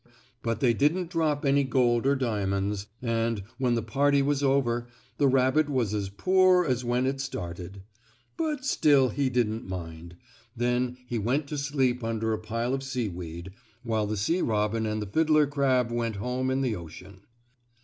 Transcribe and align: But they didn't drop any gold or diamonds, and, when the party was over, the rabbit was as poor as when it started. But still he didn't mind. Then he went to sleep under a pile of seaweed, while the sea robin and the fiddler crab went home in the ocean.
But 0.41 0.61
they 0.61 0.73
didn't 0.73 1.11
drop 1.11 1.45
any 1.45 1.63
gold 1.63 2.07
or 2.07 2.15
diamonds, 2.15 2.87
and, 3.03 3.43
when 3.59 3.75
the 3.75 3.83
party 3.83 4.23
was 4.23 4.41
over, 4.41 4.87
the 5.19 5.27
rabbit 5.27 5.69
was 5.69 5.93
as 5.93 6.09
poor 6.09 6.65
as 6.65 6.83
when 6.83 7.05
it 7.05 7.21
started. 7.21 7.83
But 8.35 8.65
still 8.65 9.09
he 9.09 9.29
didn't 9.29 9.69
mind. 9.69 10.15
Then 10.57 10.97
he 11.05 11.19
went 11.19 11.45
to 11.49 11.55
sleep 11.59 12.03
under 12.03 12.33
a 12.33 12.39
pile 12.39 12.73
of 12.73 12.81
seaweed, 12.81 13.51
while 13.83 14.07
the 14.07 14.17
sea 14.17 14.41
robin 14.41 14.87
and 14.87 15.03
the 15.03 15.05
fiddler 15.05 15.45
crab 15.45 15.91
went 15.91 16.15
home 16.15 16.49
in 16.49 16.61
the 16.61 16.75
ocean. 16.75 17.21